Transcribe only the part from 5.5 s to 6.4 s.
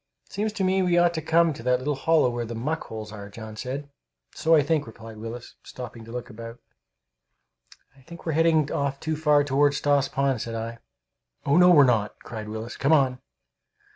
stopping to look